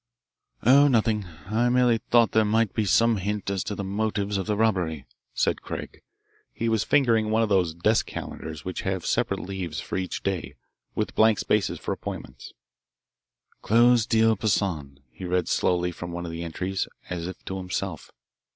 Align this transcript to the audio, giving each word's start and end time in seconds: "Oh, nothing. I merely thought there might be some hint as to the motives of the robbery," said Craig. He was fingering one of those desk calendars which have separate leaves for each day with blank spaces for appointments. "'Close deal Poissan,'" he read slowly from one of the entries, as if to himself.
"Oh, 0.65 0.87
nothing. 0.87 1.25
I 1.45 1.69
merely 1.69 1.99
thought 1.99 2.31
there 2.31 2.43
might 2.43 2.73
be 2.73 2.85
some 2.85 3.17
hint 3.17 3.51
as 3.51 3.63
to 3.65 3.75
the 3.75 3.83
motives 3.83 4.35
of 4.37 4.47
the 4.47 4.55
robbery," 4.57 5.05
said 5.35 5.61
Craig. 5.61 6.01
He 6.51 6.67
was 6.69 6.83
fingering 6.83 7.29
one 7.29 7.43
of 7.43 7.49
those 7.49 7.75
desk 7.75 8.07
calendars 8.07 8.65
which 8.65 8.81
have 8.81 9.05
separate 9.05 9.41
leaves 9.41 9.79
for 9.79 9.97
each 9.99 10.23
day 10.23 10.55
with 10.95 11.13
blank 11.13 11.37
spaces 11.37 11.77
for 11.77 11.91
appointments. 11.91 12.51
"'Close 13.61 14.07
deal 14.07 14.35
Poissan,'" 14.35 14.97
he 15.11 15.23
read 15.25 15.47
slowly 15.47 15.91
from 15.91 16.11
one 16.11 16.25
of 16.25 16.31
the 16.31 16.41
entries, 16.41 16.87
as 17.11 17.27
if 17.27 17.45
to 17.45 17.57
himself. 17.57 18.09